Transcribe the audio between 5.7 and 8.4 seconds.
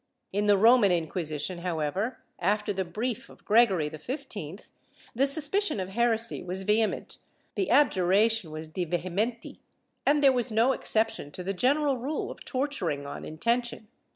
of heresy was vehement, the abjura